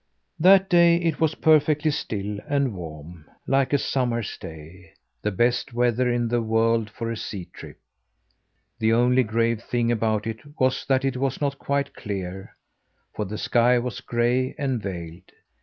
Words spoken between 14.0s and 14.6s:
gray